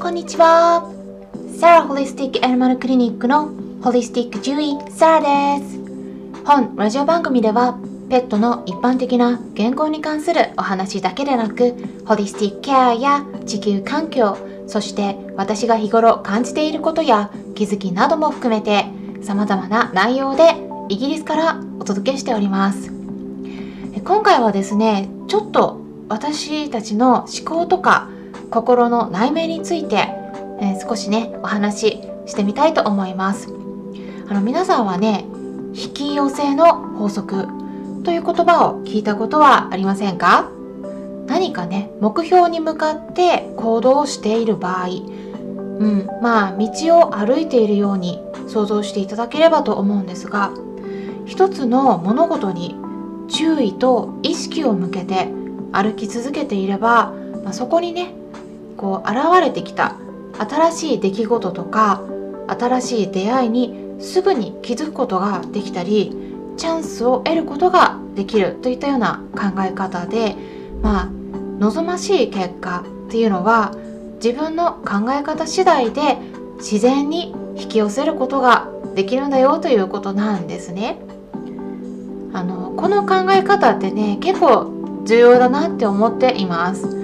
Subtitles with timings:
[0.00, 0.90] こんにちは。
[1.60, 3.50] サラホリスティックアニマルクリニックの
[3.82, 5.78] ホリスティック獣医サラです。
[6.42, 7.78] 本ラジオ番組では
[8.08, 11.74] ペットの一般的な健康に関するお話だけでなく
[12.06, 18.86] ホリスティックケアや地球環境そして私が日頃感じていることや気づきなども含めて
[19.22, 20.54] 様々な内容で
[20.88, 22.90] イギリスからお届けしております
[24.02, 25.78] 今回はですねちょっと
[26.08, 28.08] 私たちの思考とか
[28.50, 30.08] 心の内面について、
[30.60, 33.48] えー、少しねお話ししてみたいと思います。
[34.28, 35.24] あの皆さんはね
[35.72, 37.46] 引き寄せの法則
[38.04, 40.50] という言葉を聞いたことはありませんか？
[41.26, 50.50] 何かね目標に向かって行動している場合うんまあ道を歩いているように想像していただければと思うんですが
[51.26, 52.74] 一つの物事に
[53.28, 55.28] 注意と意識を向けて
[55.72, 57.12] 歩き続けていれば、
[57.44, 58.12] まあ、そこにね
[58.80, 59.96] こう現れてきた
[60.38, 62.00] 新しい出来事とか
[62.48, 66.16] 新しい出会いにすぐに気づくことができたり
[66.56, 70.34] チャンスを得ることができるといったような考え方で
[70.80, 71.08] まあ
[71.58, 73.74] 望ましい結果っていうのは
[74.14, 76.16] 自分の考え方次第で
[76.56, 80.98] 自然に引き寄せることができるんだよということなんですね。
[82.32, 86.99] あのこの考え方ってね結構重要だなって思っています。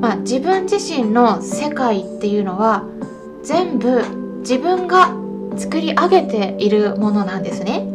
[0.00, 2.84] まあ、自分自身の世界っていうのは
[3.42, 4.02] 全部
[4.40, 5.14] 自分が
[5.56, 7.86] 作り上げているものなんですね。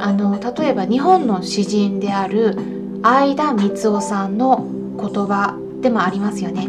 [0.00, 2.56] あの例えば日本の詩人である
[3.02, 4.66] 相田光夫さんの
[4.98, 6.68] 言葉でもありますよね。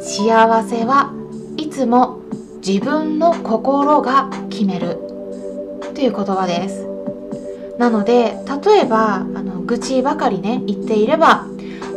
[0.00, 1.12] 幸せは
[1.56, 2.20] いつも
[2.66, 4.98] 自分の心が決める
[5.94, 6.86] という言葉です。
[7.78, 11.46] なので例えばあの愚痴ばかりね言っていれば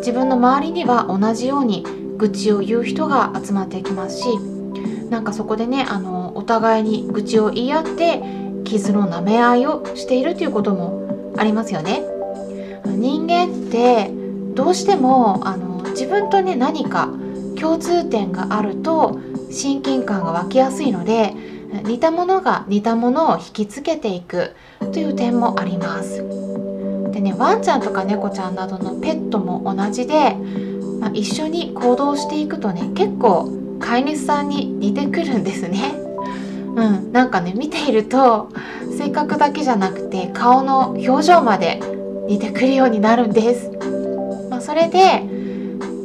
[0.01, 1.85] 自分の周りには同じように
[2.17, 4.25] 愚痴を言う人が集まってきますし
[5.09, 8.21] なんかそこでねあのお互いに愚痴を言い合って
[8.63, 12.03] 傷の舐め合いをしているということもありますよね。
[12.85, 14.09] 人間って
[14.55, 17.09] どうしてもあの自分とね何か
[17.59, 19.19] 共通点があると
[19.51, 21.33] 親近感が湧きやすいので
[21.83, 24.55] 似たものが似たものを引きつけていく
[24.93, 26.50] という点もあります。
[27.11, 30.35] でねワンちゃんとか猫ちゃんなどのペットも同じで、
[30.99, 35.95] まあ、一緒に行動していくとね結構飼い主さんに似てくるんですね。
[36.73, 38.47] うん、なんかね見ていると
[38.97, 41.81] 性格だけじゃなくて顔の表情まで
[42.27, 43.71] 似てくるようになるんです。
[44.49, 45.23] まあ、それで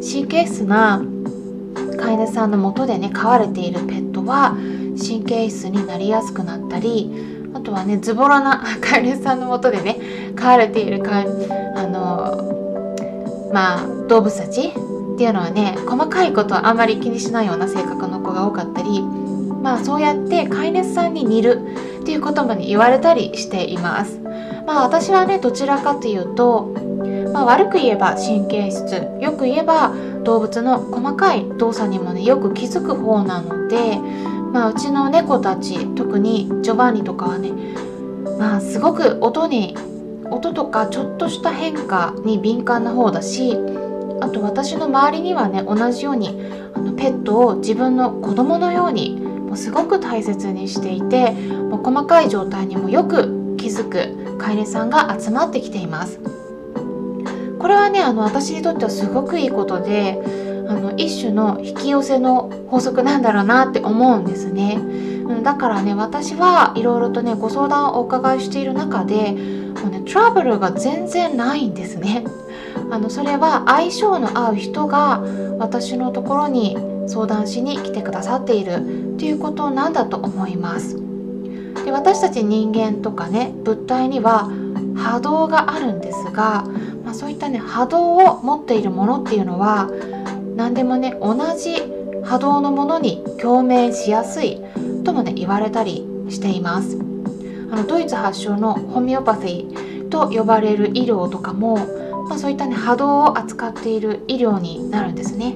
[0.02, 1.02] 神経質な
[1.96, 4.56] 飼い主さんのもとでね飼われているペットは
[4.98, 7.10] 神経質になりやすくなったり
[7.56, 9.96] あとはねズボラな飼い主さんのもとでね
[10.36, 14.72] 飼われているかあのまあ動物たちっ
[15.18, 21.60] ていうのはね細かいことはあんまり気にしないような性格の子が多かったりまあそうやって飼い主さんに似る
[22.02, 24.20] っていうことまで言われたりしています。
[24.66, 26.74] まあ私はねどちらかというと、
[27.32, 33.98] まあ、悪く言えば神経質よく言えば動物の細かい動作にもねよく気づく方なので、
[34.52, 37.52] まあ、うちの猫たち特にジョバンニとかはね
[38.38, 39.76] まあすごく音に
[40.30, 43.56] 音とかちょっとした変化に敏感な方だし
[44.20, 46.40] あと私の周りにはね同じように
[46.74, 56.20] あのペットを自分の子供のようにもうすごく大切にしていてもう細かい状態にもよく気づく飼い主さんが集まってきています。
[57.58, 60.45] これはねあの私にとってはすごくいいことで
[60.96, 64.78] 一種の引き寄せの法則なんだろうなって思うんですね。
[64.78, 69.32] うんだからね私はいろいろとねご相談をお伺いしている中で
[69.80, 72.24] もうねトラブルが全然ないんですね。
[72.90, 75.22] あのそれは相性の合う人が
[75.58, 76.76] 私のところに
[77.06, 80.96] 相談しに来てくださっているということなんだと思います。
[81.84, 84.50] で私たち人間とかね物体には
[84.96, 86.64] 波動があるんですが、
[87.04, 89.88] まあ、そういったね波動を持っているものっていうのは
[90.56, 91.76] 何でもね同じ
[92.24, 94.60] 波動のものに共鳴しやすい
[95.04, 96.98] ともね言われたりしています。
[97.70, 101.78] あのドイツ発祥のホメオパシーと呼ばれる医療とかも
[102.28, 105.54] まあ、そういったね波動を扱っている医療になるんですね。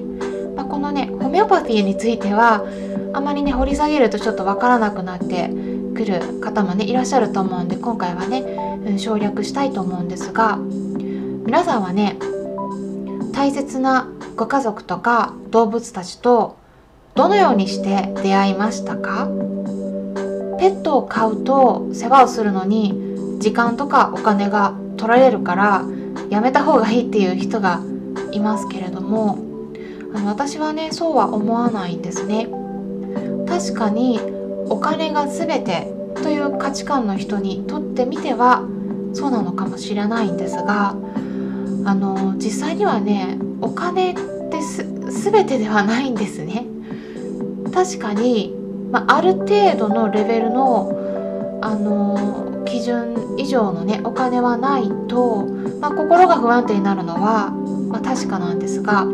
[0.55, 2.65] まあ、このねホメオパティについては
[3.13, 5.49] あまりね掘り下げるとちょっとわからなくなって
[5.95, 12.17] くる方もねいらっしゃると思うんで今回はね、省略したいと思うんですが皆さんはね
[13.33, 14.09] 大切な
[14.41, 16.57] ご家族とか動物たちと
[17.13, 19.27] どのようにして出会いましたか？
[20.57, 25.85] ペットを飼うと世話をするのに時間とかお金が取られるから
[26.31, 27.83] やめた方がいいっていう人が
[28.31, 29.37] いますけれども
[30.15, 32.47] あの私はねそうは思わないんですね。
[33.47, 34.19] 確かに
[34.69, 38.67] お金が全てという価値観の人にとってみては
[39.13, 40.95] そうなのかもしれないんですが
[41.85, 44.15] あの実際にはねお金
[44.61, 44.85] す
[45.23, 46.65] 全てではないんですね。
[47.73, 48.53] 確かに、
[48.91, 55.45] まあ、ある程度のレベルのあの基準以上のねお金はないと、
[55.79, 59.05] まあ、心が不安定になるのは、まあ、確かなんですが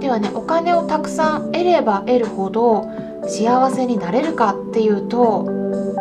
[0.00, 2.88] ではねお金をたくさん得れば得るほど
[3.26, 5.44] 幸せになれるかっていうと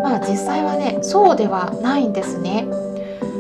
[0.02, 2.68] まあ実際はねそうではないんですね。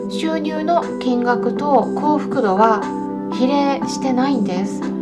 [0.09, 2.81] 収入の金額と幸福度は
[3.33, 4.96] 比例してないんです。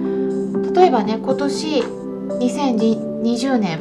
[0.76, 3.80] 例えばね今年2020年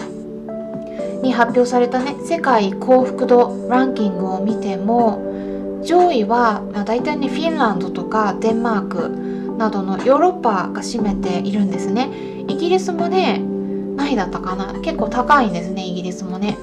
[1.23, 9.09] に発表されたね世界幸福度ランキングを見ても上位は、まあ、大体ねフィンランドとかデンマーク
[9.59, 12.11] などのヨーロッパが占めているんですね。
[12.49, 13.39] イギリスもね
[13.97, 14.81] 何位だったかな。
[14.81, 16.57] 結構高いんですねイギリスもね。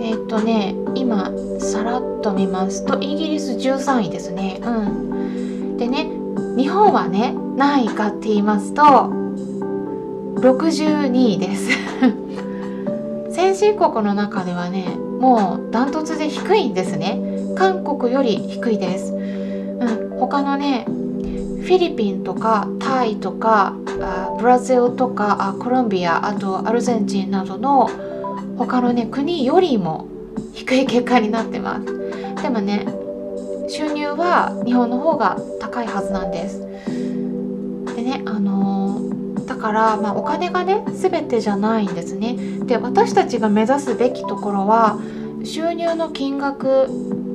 [0.00, 4.60] えっ、とね今さらっと見ますとイギリス13位ですね。
[4.62, 5.76] うん。
[5.76, 6.10] でね
[6.56, 11.70] 日本はね何位かって言いますと62位です。
[13.30, 17.32] 先進国の中ではねもうダントツで低いんですね。
[17.54, 27.90] 韓国より低いです、うん、他のねフィリピンとかタイとかあブラジルとかあコロンビアあとアルゼンチンなどの
[28.58, 30.06] 他のね国よりも
[30.54, 32.42] 低い結果になってます。
[32.42, 32.86] でもね
[33.68, 36.61] 収入は日本の方が高いはずなんです。
[39.62, 42.36] から、まあ、お金がね全てじゃないんですね
[42.66, 44.98] で私たちが目指すべきところは
[45.44, 46.88] 収入の金額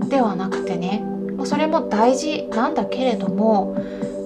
[0.10, 1.04] ではなくてね
[1.46, 3.78] それも大事なんだけれども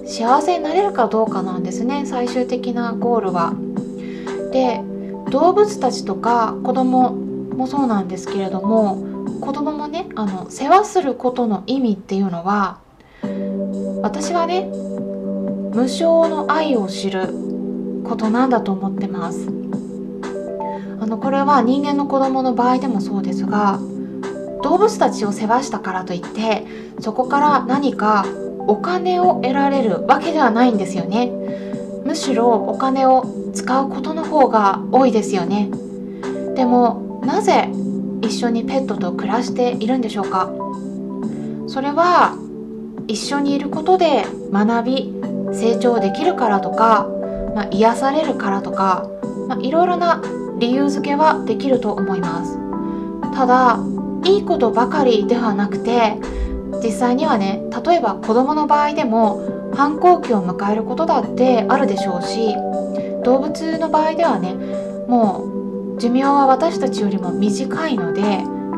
[0.04, 3.54] 幸せになれるかどうかなんですね最終的なゴールは。
[4.50, 4.82] で
[5.30, 12.78] 動物たちとか子供もそうなんですけれども子供もねあの世話することの意味っていうのは
[14.02, 17.51] 私はね無償の愛を知る
[18.04, 19.48] ことなんだと思ってます。
[21.00, 23.80] あのこれは人間の子供の場合でもそうですが
[24.62, 26.64] 動物たちを世話したからといって
[27.00, 28.24] そこから何か
[28.68, 31.32] お金を得られるわけではないんですよね。
[32.04, 35.70] むしろお金を使うことの方が多いですよね。
[36.54, 37.68] でもなぜ
[38.22, 40.50] 一緒にペットと暮らしているんでしょうか。
[41.66, 42.36] それは
[43.08, 45.14] 一緒にいることで学び
[45.52, 47.08] 成長できるからとか、
[47.54, 49.08] まあ、癒されるからとか、
[49.48, 50.22] まあ、いろいろな
[50.58, 52.58] 理由付けはできると思います。
[53.34, 53.78] ただ
[54.24, 56.16] いいことばかりではなくて
[56.82, 62.54] 実際にはね例えば子供の場合でも反抗期を迎えることだってあるでしょうし
[63.24, 64.54] 動物の場合ではね
[65.08, 68.22] もう寿命は私たちよりも短いので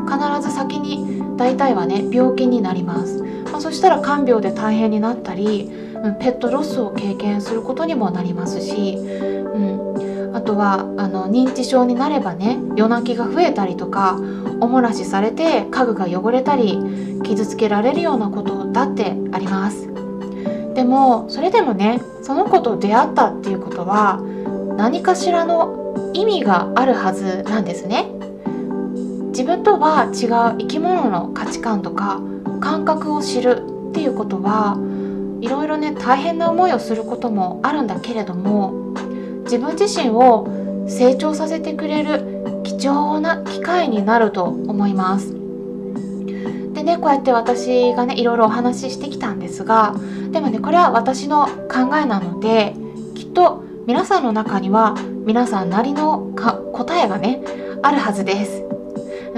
[0.05, 5.69] 必ず先に大体はね病気になります、まあ、そしたら看病で大変になったり
[6.19, 14.19] ペットロスを経験することにもなりますし、うん、あとはあの認知症になればね夜泣きが増えたりとか
[14.59, 16.79] おもらしされて家具が汚れたり
[17.23, 19.89] 傷つけられるようなことだってあります。
[20.73, 24.19] でもそれでもねその子と出会ったっていうことは
[24.77, 28.11] 何かしらの意味があるはずなんですね。
[29.29, 32.21] 自分とは違う生き物の価値観とか
[32.61, 34.77] 感覚を知るっていうことは
[35.45, 38.93] いろいろね大変な思いをすることもあるんだけれども
[39.43, 40.47] 自分自身を
[40.89, 45.33] 成長させてくれる貴重な機会になると思います。
[46.73, 49.95] でねこうやって私がねいろいろお話ししてきたんですが
[50.31, 52.73] でもねこれは私の考えなので
[53.13, 56.33] きっと皆さんの中には皆さんなりの
[56.73, 57.43] 答えがね
[57.83, 58.63] あるはずです。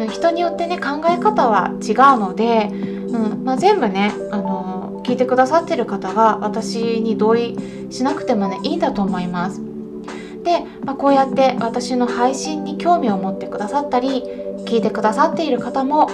[0.10, 4.77] 人によってね考え方は違うので、うんまあ、全部ねあの
[5.08, 7.56] 聞いてくださってる方が私に同意
[7.90, 9.62] しなくてもねいいんだと思います。
[10.44, 14.24] で、まあ、こうやって私の配信に興味を持ってくださったり
[14.66, 16.10] 聞いてくださっている方も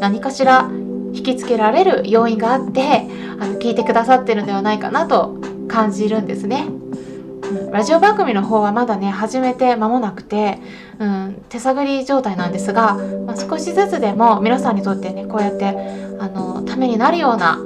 [0.00, 0.68] 何かしら
[1.14, 3.06] 引きつけられる要因があって
[3.38, 6.66] あの聞いてくださってるんではないかなと感じるんですね。
[6.66, 10.58] うん、ラジオ番組の方はまだね始めて間もなくて、
[10.98, 12.94] うん、手探り状態なんですが、
[13.26, 15.68] まあ、少しずつでも皆さんにとってねこうやって
[16.18, 17.58] あのためになるような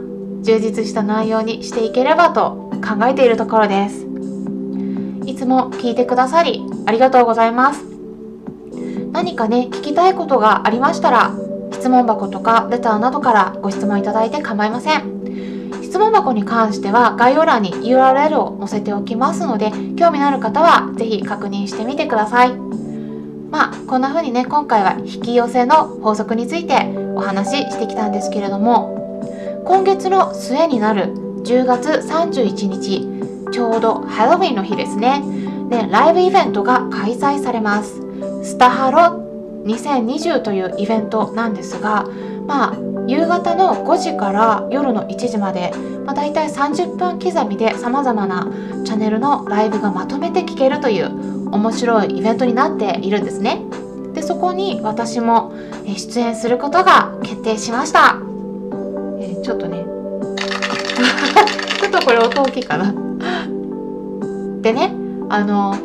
[0.47, 4.07] 充実した内容にしていければと考えているところです。
[5.27, 7.85] いつも聞いてくださりありがとうございます。
[9.11, 11.33] 何かね、聞きたいことがありましたら、
[11.73, 15.17] 質問箱とかレターなどからご質問いただいて構いません。
[15.83, 26.75] 質問箱に関しては概要欄に URL を載せておきますので興味のある方は是非確認してみてくださいまあこんな風にね今回は引き寄せの法則について
[27.15, 28.96] お話ししてきたんですけれども
[29.67, 35.23] 今月の末になる10月31日ちょうどハロウィンの日ですね。
[35.69, 38.01] でライブイベントが開催されます。
[38.45, 39.27] スタハロ
[39.65, 42.07] 2020というイベントなんですが
[42.47, 42.77] まあ
[43.09, 45.73] 夕方の5時から夜の1時まで、
[46.05, 48.49] まあ、大体30分刻みでさまざまな
[48.85, 51.07] チャンネルのライブがまとめて聴けるという
[51.51, 53.63] 面白いイベントになっているんですね。
[54.15, 55.53] でそこに私も
[55.85, 58.17] 出演することが決定しました、
[59.47, 59.87] ちょっとね。
[61.79, 62.93] ちょっとこれ音大きいかな。
[64.61, 64.93] でね
[65.29, 65.77] あの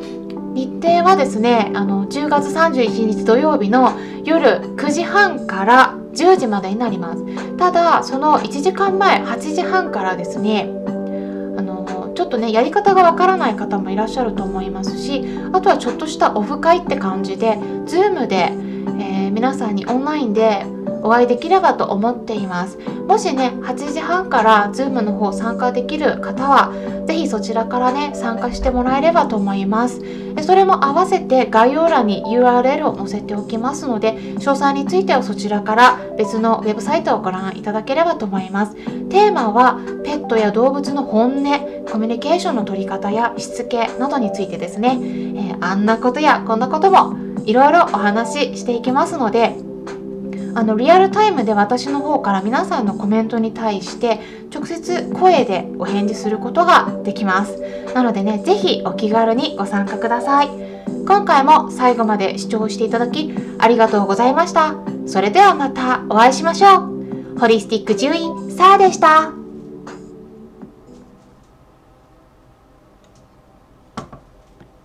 [0.56, 3.91] 日程はですねあの10月31日土曜日の
[4.24, 7.24] 夜9時半から10時までになります。
[7.58, 10.68] ただその1時間前8時半からですね
[11.56, 18.53] あのちょっとねやり方がわからない方もいらっしゃると思いますしあとはちょっとしたオフ会って感じで Zoom で、
[18.98, 20.65] えー、皆さんにオンラインで
[21.03, 22.77] お会いできればと思っています。
[23.08, 26.72] もしね8時半から Zoom の方参加できる方は
[27.08, 30.01] 是非そちらからね参加してもらえればと思います。
[30.43, 38.75] それも合わせて概要欄に URL を載せておきますので詳細についてはそちらから別のウェブサイトをご覧いただければと思います。
[39.10, 41.43] テーマはペットや動物の本音
[41.91, 49.55] コミュニケーションの取り方やしつけなどについてですね、えー、あんなことやこんなこともいろいろお話ししていきますので
[50.53, 54.20] あのリアルタイムで私の方から皆さんのコメントに対して
[54.53, 57.62] 直接声でお返事することができます。
[57.93, 60.50] なのでね是非お気軽にご参加ください。
[61.08, 64.75] 今回も最後まで視聴していただきありがとうございました。
[65.08, 66.88] それではまたお会いしましょ
[67.36, 67.39] う。
[67.39, 69.40] ホリスティック獣医サーでした。